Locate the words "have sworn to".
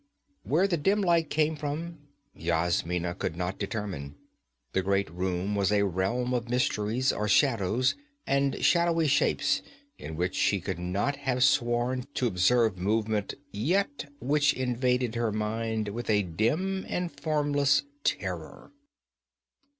11.17-12.25